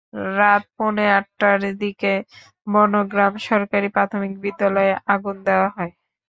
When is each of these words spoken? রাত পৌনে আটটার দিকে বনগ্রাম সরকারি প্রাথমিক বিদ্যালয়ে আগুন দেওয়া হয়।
রাত 0.35 0.63
পৌনে 0.75 1.05
আটটার 1.17 1.59
দিকে 1.81 2.13
বনগ্রাম 2.67 3.33
সরকারি 3.47 3.87
প্রাথমিক 3.95 4.33
বিদ্যালয়ে 4.43 4.93
আগুন 5.13 5.35
দেওয়া 5.47 5.67
হয়। 5.75 5.91